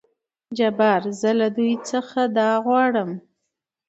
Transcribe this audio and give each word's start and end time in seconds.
جبار: 0.57 1.01
زه 1.19 1.29
له 1.39 1.47
دوي 1.55 1.75
څخه 1.89 2.19
دا 2.37 2.49
غواړم. 2.65 3.09